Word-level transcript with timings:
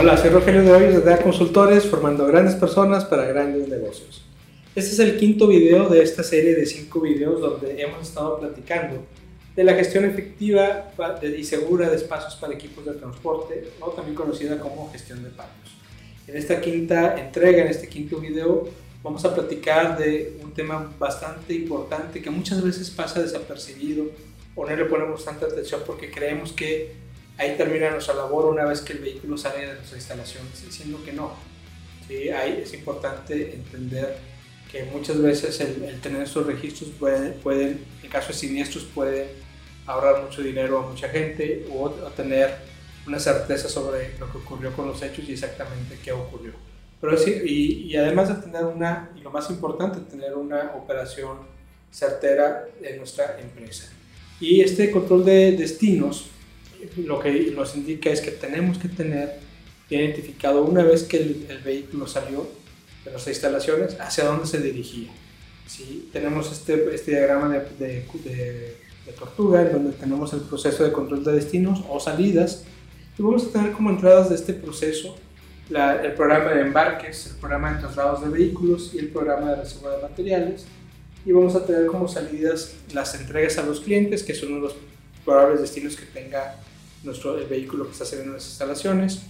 Hola, 0.00 0.16
soy 0.16 0.30
Rogelio 0.30 0.62
de 0.62 0.72
Hoy 0.72 1.02
de 1.02 1.18
Consultores, 1.18 1.84
formando 1.84 2.26
grandes 2.26 2.54
personas 2.54 3.04
para 3.04 3.26
grandes 3.26 3.68
negocios. 3.68 4.24
Este 4.74 4.92
es 4.92 4.98
el 4.98 5.18
quinto 5.18 5.46
video 5.46 5.90
de 5.90 6.02
esta 6.02 6.22
serie 6.22 6.54
de 6.54 6.64
cinco 6.64 7.02
videos 7.02 7.38
donde 7.38 7.82
hemos 7.82 8.08
estado 8.08 8.40
platicando 8.40 9.04
de 9.54 9.62
la 9.62 9.74
gestión 9.74 10.06
efectiva 10.06 10.90
y 11.36 11.44
segura 11.44 11.90
de 11.90 11.96
espacios 11.96 12.34
para 12.36 12.54
equipos 12.54 12.86
de 12.86 12.94
transporte, 12.94 13.72
o 13.78 13.90
también 13.90 14.14
conocida 14.14 14.58
como 14.58 14.90
gestión 14.90 15.22
de 15.22 15.28
patios. 15.28 15.76
En 16.26 16.34
esta 16.34 16.62
quinta 16.62 17.20
entrega, 17.20 17.60
en 17.60 17.68
este 17.68 17.86
quinto 17.86 18.16
video, 18.20 18.70
vamos 19.02 19.22
a 19.26 19.34
platicar 19.34 19.98
de 19.98 20.38
un 20.42 20.54
tema 20.54 20.94
bastante 20.98 21.52
importante 21.52 22.22
que 22.22 22.30
muchas 22.30 22.64
veces 22.64 22.88
pasa 22.88 23.20
desapercibido 23.20 24.06
o 24.54 24.64
no 24.64 24.74
le 24.74 24.86
ponemos 24.86 25.26
tanta 25.26 25.44
atención 25.44 25.82
porque 25.86 26.10
creemos 26.10 26.52
que 26.52 26.99
ahí 27.40 27.56
termina 27.56 27.90
nuestra 27.90 28.14
labor 28.14 28.44
una 28.46 28.66
vez 28.66 28.82
que 28.82 28.92
el 28.92 28.98
vehículo 28.98 29.38
sale 29.38 29.60
de 29.66 29.74
nuestras 29.74 29.94
instalaciones, 29.94 30.62
diciendo 30.62 31.00
que 31.02 31.12
no. 31.12 31.32
¿sí? 32.06 32.28
Ahí 32.28 32.60
es 32.62 32.74
importante 32.74 33.54
entender 33.54 34.18
que 34.70 34.84
muchas 34.84 35.20
veces 35.20 35.58
el, 35.60 36.00
tener 36.02 36.22
estos 36.22 36.46
registros 36.46 36.90
pueden, 36.98 37.32
pueden, 37.42 37.82
en 38.02 38.10
caso 38.10 38.28
de 38.28 38.34
siniestros, 38.34 38.84
pueden 38.84 39.28
ahorrar 39.86 40.22
mucho 40.22 40.42
dinero 40.42 40.78
a 40.78 40.90
mucha 40.90 41.08
gente 41.08 41.66
o, 41.72 41.88
tener 42.14 42.56
una 43.06 43.18
certeza 43.18 43.70
sobre 43.70 44.18
lo 44.18 44.30
que 44.30 44.38
ocurrió 44.38 44.72
con 44.74 44.86
los 44.86 45.02
hechos 45.02 45.26
y 45.26 45.32
exactamente 45.32 45.98
qué 46.04 46.12
ocurrió. 46.12 46.52
Pero 47.00 47.16
sí, 47.16 47.34
y, 47.46 47.90
y, 47.90 47.96
además 47.96 48.28
de 48.28 48.34
tener 48.34 48.64
una, 48.64 49.10
y 49.16 49.20
lo 49.20 49.30
más 49.30 49.48
importante, 49.48 50.00
tener 50.00 50.34
una 50.34 50.72
operación 50.76 51.38
certera 51.90 52.66
en 52.82 52.98
nuestra 52.98 53.40
empresa. 53.40 53.90
Y 54.38 54.60
este 54.60 54.90
control 54.90 55.24
de 55.24 55.52
destinos 55.52 56.30
lo 56.96 57.20
que 57.20 57.52
nos 57.54 57.76
indica 57.76 58.10
es 58.10 58.20
que 58.20 58.30
tenemos 58.30 58.78
que 58.78 58.88
tener 58.88 59.38
identificado 59.88 60.62
una 60.64 60.82
vez 60.82 61.02
que 61.02 61.18
el, 61.18 61.60
vehículo 61.64 62.06
salió 62.06 62.48
de 63.04 63.10
nuestras 63.10 63.36
instalaciones 63.36 63.96
hacia 64.00 64.24
dónde 64.24 64.46
se 64.46 64.60
dirigía. 64.60 65.10
¿sí? 65.66 66.08
Tenemos 66.12 66.50
este, 66.52 66.94
este 66.94 67.12
diagrama 67.12 67.48
de, 67.48 67.60
de, 67.78 68.04
de, 68.24 69.12
tortuga 69.18 69.62
en 69.62 69.72
donde 69.72 69.92
tenemos 69.92 70.32
el 70.32 70.40
proceso 70.40 70.84
de 70.84 70.92
control 70.92 71.24
de 71.24 71.32
destinos 71.32 71.82
o 71.88 71.98
salidas 71.98 72.64
y 73.18 73.22
vamos 73.22 73.44
a 73.44 73.50
tener 73.50 73.72
como 73.72 73.90
entradas 73.90 74.28
de 74.28 74.36
este 74.36 74.54
proceso 74.54 75.16
el 75.68 76.12
programa 76.14 76.50
de 76.50 76.62
embarques, 76.62 77.26
el 77.26 77.36
programa 77.36 77.72
de 77.72 77.80
traslados 77.80 78.22
de 78.22 78.28
vehículos 78.28 78.92
y 78.94 78.98
el 78.98 79.08
programa 79.08 79.50
de 79.50 79.56
reserva 79.56 79.96
de 79.96 80.02
materiales 80.02 80.64
y 81.24 81.32
vamos 81.32 81.54
a 81.54 81.64
tener 81.64 81.86
como 81.86 82.08
salidas 82.08 82.74
las 82.92 83.14
entregas 83.14 83.58
a 83.58 83.62
los 83.62 83.80
clientes 83.80 84.22
que 84.22 84.34
son 84.34 84.60
los 84.60 84.74
probables 85.24 85.60
destinos 85.60 85.96
que 85.96 86.06
tenga 86.06 86.56
nuestro, 87.02 87.38
el 87.38 87.46
vehículo 87.46 87.86
que 87.86 87.92
está 87.92 88.04
saliendo 88.04 88.32
de 88.32 88.38
las 88.38 88.48
instalaciones, 88.48 89.22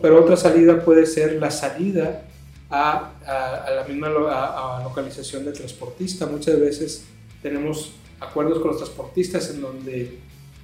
pero 0.00 0.22
otra 0.22 0.36
salida 0.36 0.84
puede 0.84 1.06
ser 1.06 1.34
la 1.34 1.50
salida 1.50 2.22
a, 2.70 3.12
a, 3.66 3.70
la 3.70 3.84
misma 3.84 4.08
a, 4.08 4.80
localización 4.82 5.44
del 5.44 5.54
transportista. 5.54 6.26
Muchas 6.26 6.58
veces 6.58 7.04
tenemos 7.42 7.92
acuerdos 8.20 8.58
con 8.58 8.68
los 8.68 8.78
transportistas 8.78 9.50
en 9.50 9.60
donde 9.60 10.18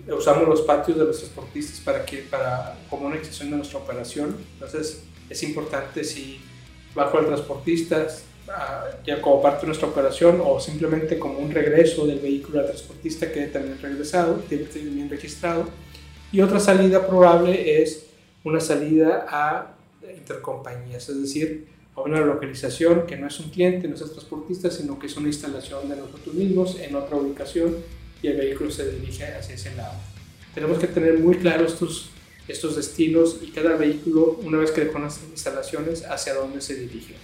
usamos 0.09 0.49
los 0.49 0.63
patios 0.63 0.99
de 0.99 1.05
los 1.05 1.19
transportistas 1.19 1.81
para 1.81 2.05
que, 2.05 2.19
para, 2.19 2.77
como 2.89 3.07
una 3.07 3.17
excepción 3.17 3.51
de 3.51 3.57
nuestra 3.57 3.79
operación. 3.79 4.37
Entonces 4.55 5.03
es 5.29 5.43
importante 5.43 6.03
si 6.03 6.41
bajo 6.95 7.19
el 7.19 7.27
transportista 7.27 8.07
ya 9.07 9.21
como 9.21 9.41
parte 9.41 9.63
de 9.63 9.67
nuestra 9.69 9.89
operación 9.89 10.43
o 10.45 10.59
simplemente 10.59 11.19
como 11.19 11.39
un 11.39 11.51
regreso 11.51 12.07
del 12.07 12.19
vehículo 12.19 12.61
al 12.61 12.67
transportista 12.67 13.31
que 13.31 13.47
también 13.47 13.79
regresado, 13.81 14.43
bien 14.49 15.09
registrado 15.09 15.69
y 16.33 16.41
otra 16.41 16.61
salida 16.61 17.07
probable 17.07 17.83
es 17.83 18.07
una 18.45 18.61
salida 18.61 19.27
a 19.29 19.75
intercompañías, 20.17 21.09
es 21.09 21.21
decir, 21.21 21.67
a 21.95 22.01
una 22.03 22.21
localización 22.21 23.07
que 23.07 23.17
no 23.17 23.27
es 23.27 23.41
un 23.41 23.51
cliente, 23.51 23.89
no 23.89 23.95
es 23.95 24.01
el 24.01 24.11
transportista, 24.11 24.71
sino 24.71 24.99
que 24.99 25.07
es 25.07 25.17
una 25.17 25.29
instalación 25.29 25.89
de 25.89 25.97
nosotros 25.97 26.35
mismos 26.35 26.79
en 26.79 26.95
otra 26.95 27.17
ubicación 27.17 27.77
y 28.23 28.29
el 28.29 28.37
vehículo 28.37 28.71
se 28.71 28.91
dirige 28.91 29.25
hacia 29.25 29.55
ese 29.55 29.75
lado. 29.75 29.95
Tenemos 30.55 30.79
que 30.79 30.87
tener 30.87 31.19
muy 31.19 31.37
claros 31.37 31.73
estos, 31.73 32.11
estos 32.47 32.77
destinos 32.77 33.39
y 33.43 33.51
cada 33.51 33.77
vehículo, 33.77 34.41
una 34.43 34.59
vez 34.59 34.71
que 34.71 34.85
dejó 34.85 34.99
las 34.99 35.21
instalaciones, 35.31 36.05
hacia 36.05 36.35
dónde 36.35 36.61
se 36.61 36.75
dirige. 36.75 37.15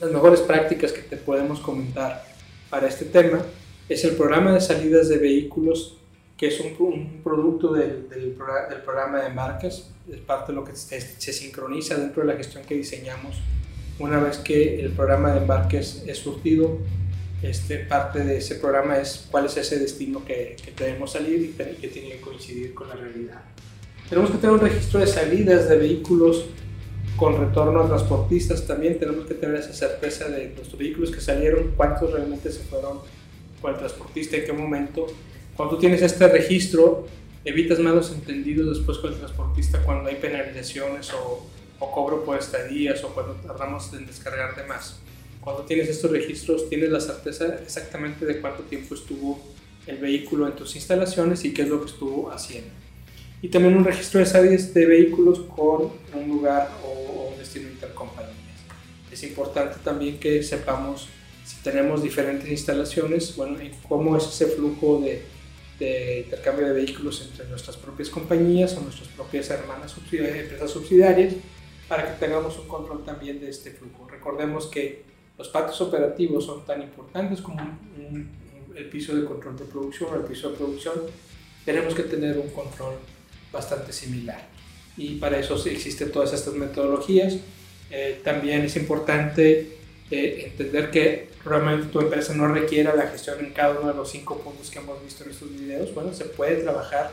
Las 0.00 0.12
mejores 0.12 0.40
prácticas 0.40 0.92
que 0.92 1.02
te 1.02 1.16
podemos 1.16 1.58
comentar 1.58 2.24
para 2.70 2.86
este 2.86 3.04
tema 3.04 3.40
es 3.88 4.04
el 4.04 4.14
programa 4.14 4.52
de 4.52 4.60
salidas 4.60 5.08
de 5.08 5.18
vehículos 5.18 5.98
que 6.36 6.46
es 6.46 6.60
un, 6.60 7.20
producto 7.24 7.72
del, 7.72 8.08
del, 8.08 8.36
programa 8.84 9.20
de 9.22 9.30
marcas, 9.30 9.90
es 10.08 10.20
parte 10.20 10.52
de 10.52 10.56
lo 10.56 10.64
que 10.64 10.76
se, 10.76 11.00
sincroniza 11.32 11.96
dentro 11.96 12.22
de 12.22 12.28
la 12.28 12.36
gestión 12.36 12.62
que 12.62 12.76
diseñamos. 12.76 13.38
Una 13.98 14.20
vez 14.20 14.38
que 14.38 14.80
el 14.80 14.92
programa 14.92 15.32
de 15.32 15.38
embarques 15.38 16.04
es 16.06 16.18
surtido, 16.18 16.78
este, 17.42 17.78
parte 17.78 18.22
de 18.22 18.38
ese 18.38 18.54
programa 18.54 18.98
es 18.98 19.26
cuál 19.32 19.46
es 19.46 19.56
ese 19.56 19.80
destino 19.80 20.24
que, 20.24 20.54
que 20.64 20.70
debemos 20.84 21.10
salir 21.10 21.42
y 21.42 21.48
que 21.80 21.88
tiene 21.88 22.10
que 22.10 22.20
coincidir 22.20 22.72
con 22.72 22.88
la 22.88 22.94
realidad. 22.94 23.42
Tenemos 24.08 24.30
que 24.30 24.38
tener 24.38 24.54
un 24.54 24.60
registro 24.60 25.00
de 25.00 25.08
salidas 25.08 25.68
de 25.68 25.76
vehículos 25.76 26.44
con 27.18 27.36
retorno 27.36 27.82
a 27.82 27.88
transportistas. 27.88 28.66
También 28.66 28.98
tenemos 28.98 29.26
que 29.26 29.34
tener 29.34 29.56
esa 29.56 29.74
certeza 29.74 30.28
de 30.28 30.54
nuestros 30.54 30.78
vehículos 30.78 31.10
que 31.10 31.20
salieron, 31.20 31.72
cuántos 31.76 32.12
realmente 32.12 32.50
se 32.50 32.60
fueron 32.60 33.00
con 33.60 33.72
el 33.72 33.78
transportista, 33.78 34.36
en 34.36 34.46
qué 34.46 34.52
momento 34.52 35.06
cuando 35.58 35.74
tú 35.74 35.80
tienes 35.80 36.02
este 36.02 36.28
registro, 36.28 37.08
evitas 37.44 37.80
malos 37.80 38.12
entendidos 38.12 38.78
después 38.78 38.98
con 38.98 39.12
el 39.12 39.18
transportista 39.18 39.82
cuando 39.82 40.08
hay 40.08 40.14
penalizaciones 40.14 41.12
o, 41.12 41.44
o 41.80 41.90
cobro 41.90 42.24
por 42.24 42.38
estadías 42.38 43.02
o 43.02 43.08
cuando 43.08 43.32
tardamos 43.44 43.92
en 43.92 44.06
descargar 44.06 44.54
de 44.54 44.62
más. 44.62 45.00
Cuando 45.40 45.64
tienes 45.64 45.88
estos 45.88 46.12
registros, 46.12 46.68
tienes 46.68 46.90
la 46.90 47.00
certeza 47.00 47.58
exactamente 47.60 48.24
de 48.24 48.40
cuánto 48.40 48.62
tiempo 48.62 48.94
estuvo 48.94 49.40
el 49.88 49.96
vehículo 49.98 50.46
en 50.46 50.54
tus 50.54 50.76
instalaciones 50.76 51.44
y 51.44 51.52
qué 51.52 51.62
es 51.62 51.68
lo 51.68 51.80
que 51.80 51.90
estuvo 51.90 52.30
haciendo. 52.30 52.70
Y 53.42 53.48
también 53.48 53.76
un 53.76 53.84
registro 53.84 54.20
de 54.20 54.26
salidas 54.26 54.72
de 54.72 54.86
vehículos 54.86 55.40
con 55.40 55.90
un 56.14 56.28
lugar 56.28 56.70
o. 56.84 57.07
Es 59.12 59.22
importante 59.22 59.78
también 59.82 60.18
que 60.18 60.42
sepamos 60.42 61.08
si 61.44 61.56
tenemos 61.62 62.02
diferentes 62.02 62.48
instalaciones, 62.48 63.34
bueno, 63.36 63.58
cómo 63.88 64.16
es 64.16 64.26
ese 64.26 64.46
flujo 64.48 65.00
de, 65.00 65.22
de 65.78 66.20
intercambio 66.26 66.66
de 66.66 66.74
vehículos 66.74 67.26
entre 67.26 67.48
nuestras 67.48 67.76
propias 67.76 68.10
compañías 68.10 68.76
o 68.76 68.82
nuestras 68.82 69.08
propias 69.08 69.48
hermanas 69.48 69.92
subsidiarias, 69.92 70.44
empresas 70.44 70.70
subsidiarias 70.70 71.34
para 71.88 72.04
que 72.04 72.20
tengamos 72.20 72.58
un 72.58 72.68
control 72.68 73.02
también 73.04 73.40
de 73.40 73.48
este 73.48 73.70
flujo. 73.70 74.06
Recordemos 74.08 74.66
que 74.66 75.04
los 75.38 75.48
patios 75.48 75.80
operativos 75.80 76.44
son 76.44 76.66
tan 76.66 76.82
importantes 76.82 77.40
como 77.40 77.60
el 78.76 78.88
piso 78.90 79.16
de 79.16 79.24
control 79.24 79.56
de 79.56 79.64
producción 79.64 80.12
o 80.12 80.16
el 80.16 80.24
piso 80.24 80.50
de 80.50 80.56
producción. 80.56 80.94
Tenemos 81.64 81.94
que 81.94 82.02
tener 82.02 82.38
un 82.38 82.50
control 82.50 82.94
bastante 83.52 83.92
similar 83.92 84.48
y 84.96 85.14
para 85.14 85.38
eso 85.38 85.54
existen 85.66 86.12
todas 86.12 86.32
estas 86.32 86.54
metodologías. 86.54 87.38
Eh, 87.90 88.20
también 88.22 88.62
es 88.62 88.76
importante 88.76 89.78
eh, 90.10 90.42
entender 90.46 90.90
que 90.90 91.28
realmente 91.44 91.88
tu 91.88 92.00
empresa 92.00 92.34
no 92.34 92.48
requiera 92.48 92.94
la 92.94 93.06
gestión 93.06 93.38
en 93.40 93.52
cada 93.52 93.78
uno 93.78 93.88
de 93.88 93.94
los 93.94 94.10
cinco 94.10 94.38
puntos 94.38 94.70
que 94.70 94.78
hemos 94.78 95.02
visto 95.02 95.24
en 95.24 95.30
estos 95.30 95.50
videos, 95.50 95.94
bueno, 95.94 96.12
se 96.12 96.26
puede 96.26 96.56
trabajar 96.56 97.12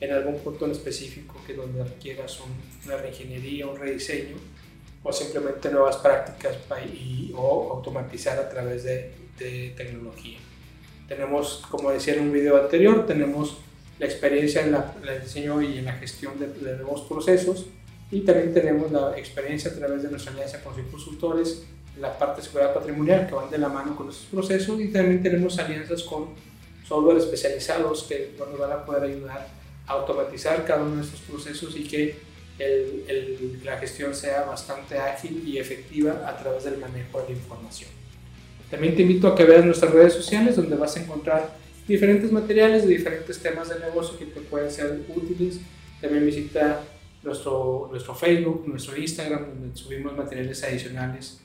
en 0.00 0.12
algún 0.12 0.38
punto 0.40 0.64
en 0.64 0.72
específico 0.72 1.40
que 1.46 1.54
donde 1.54 1.82
requieras 1.82 2.38
una 2.84 2.96
reingeniería, 2.96 3.66
un 3.66 3.76
rediseño 3.76 4.36
o 5.02 5.12
simplemente 5.12 5.70
nuevas 5.70 5.96
prácticas 5.96 6.56
y, 6.92 7.32
o 7.36 7.72
automatizar 7.74 8.38
a 8.38 8.48
través 8.48 8.84
de, 8.84 9.12
de, 9.38 9.72
tecnología. 9.76 10.38
Tenemos, 11.06 11.64
como 11.70 11.90
decía 11.90 12.14
en 12.14 12.20
un 12.20 12.32
video 12.32 12.60
anterior, 12.60 13.06
tenemos 13.06 13.58
la 13.98 14.06
experiencia 14.06 14.62
en, 14.62 14.72
la, 14.72 14.94
el 15.08 15.22
diseño 15.22 15.62
y 15.62 15.78
en 15.78 15.86
la 15.86 15.94
gestión 15.94 16.38
de, 16.38 16.48
de 16.48 16.76
nuevos 16.76 17.02
procesos 17.02 17.66
y 18.10 18.20
también 18.20 18.54
tenemos 18.54 18.90
la 18.90 19.16
experiencia 19.18 19.70
a 19.70 19.74
través 19.74 20.02
de 20.02 20.10
nuestra 20.10 20.32
alianza 20.32 20.62
con 20.62 20.74
consultores 20.90 21.64
la 22.00 22.16
parte 22.16 22.40
de 22.40 22.46
seguridad 22.46 22.74
patrimonial 22.74 23.26
que 23.26 23.34
van 23.34 23.50
de 23.50 23.58
la 23.58 23.68
mano 23.68 23.96
con 23.96 24.08
estos 24.08 24.26
procesos 24.26 24.80
y 24.80 24.88
también 24.88 25.22
tenemos 25.22 25.58
alianzas 25.58 26.02
con 26.04 26.28
software 26.86 27.18
especializados 27.18 28.04
que 28.04 28.34
nos 28.38 28.58
van 28.58 28.72
a 28.72 28.84
poder 28.84 29.04
ayudar 29.04 29.48
a 29.86 29.92
automatizar 29.92 30.64
cada 30.64 30.82
uno 30.82 30.96
de 30.96 31.02
estos 31.02 31.20
procesos 31.20 31.76
y 31.76 31.84
que 31.84 32.16
el, 32.58 33.04
el, 33.08 33.60
la 33.64 33.76
gestión 33.78 34.14
sea 34.14 34.42
bastante 34.42 34.98
ágil 34.98 35.42
y 35.46 35.58
efectiva 35.58 36.24
a 36.26 36.36
través 36.36 36.64
del 36.64 36.78
manejo 36.78 37.20
de 37.20 37.30
la 37.30 37.34
información. 37.34 37.90
También 38.70 38.96
te 38.96 39.02
invito 39.02 39.28
a 39.28 39.34
que 39.34 39.44
veas 39.44 39.64
nuestras 39.64 39.92
redes 39.92 40.12
sociales 40.12 40.56
donde 40.56 40.76
vas 40.76 40.96
a 40.96 41.00
encontrar 41.00 41.56
diferentes 41.86 42.30
materiales 42.30 42.86
de 42.86 42.90
diferentes 42.90 43.38
temas 43.38 43.68
de 43.68 43.78
negocio 43.80 44.18
que 44.18 44.26
te 44.26 44.40
pueden 44.40 44.70
ser 44.70 45.00
útiles. 45.08 45.60
También 46.00 46.26
visita 46.26 46.82
nuestro, 47.22 47.88
nuestro 47.90 48.14
Facebook, 48.14 48.64
nuestro 48.66 48.96
Instagram, 48.96 49.46
donde 49.60 49.76
subimos 49.76 50.16
materiales 50.16 50.62
adicionales 50.64 51.40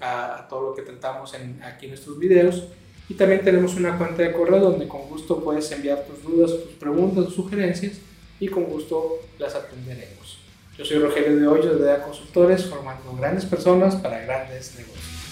a, 0.00 0.46
todo 0.48 0.70
lo 0.70 0.74
que 0.74 0.82
tratamos 0.82 1.34
en, 1.34 1.62
aquí 1.62 1.86
en 1.86 1.94
estos 1.94 2.18
videos. 2.18 2.64
Y 3.08 3.14
también 3.14 3.42
tenemos 3.42 3.74
una 3.74 3.96
cuenta 3.96 4.22
de 4.22 4.32
correo 4.32 4.60
donde 4.60 4.86
con 4.86 5.08
gusto 5.08 5.42
puedes 5.42 5.70
enviar 5.72 6.04
tus 6.04 6.22
dudas, 6.22 6.50
tus 6.50 6.74
preguntas, 6.74 7.24
tus 7.26 7.34
sugerencias 7.34 7.98
y 8.38 8.48
con 8.48 8.64
gusto 8.64 9.20
las 9.38 9.54
atenderemos. 9.54 10.38
Yo 10.76 10.84
soy 10.84 10.98
Rogelio 10.98 11.36
de 11.36 11.46
Hoyos 11.46 11.78
de 11.78 11.84
DEA 11.84 12.02
Consultores, 12.02 12.66
formando 12.66 13.16
grandes 13.16 13.44
personas 13.46 13.96
para 13.96 14.20
grandes 14.20 14.76
negocios. 14.76 15.27